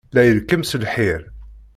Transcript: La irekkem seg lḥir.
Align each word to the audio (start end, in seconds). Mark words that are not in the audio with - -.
La 0.15 0.21
irekkem 0.29 0.63
seg 0.69 0.81
lḥir. 0.87 1.21